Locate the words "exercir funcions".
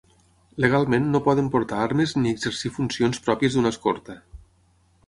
2.37-3.23